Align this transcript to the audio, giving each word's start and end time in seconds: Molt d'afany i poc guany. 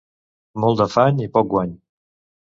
Molt 0.63 0.79
d'afany 0.79 1.21
i 1.21 1.27
poc 1.35 1.49
guany. 1.51 1.75